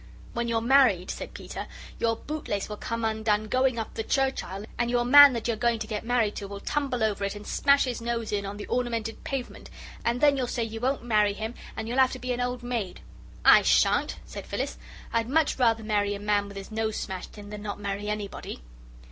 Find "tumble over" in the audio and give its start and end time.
6.59-7.23